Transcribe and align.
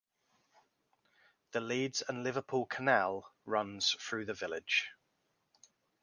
The 1.51 1.61
Leeds 1.61 2.01
and 2.07 2.23
Liverpool 2.23 2.65
Canal 2.65 3.31
runs 3.45 3.91
through 3.99 4.25
the 4.25 4.33
village. 4.33 4.89